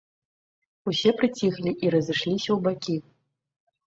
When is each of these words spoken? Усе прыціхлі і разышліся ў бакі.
Усе 0.91 1.11
прыціхлі 1.19 1.73
і 1.87 1.91
разышліся 1.97 2.47
ў 2.53 2.57
бакі. 2.69 2.97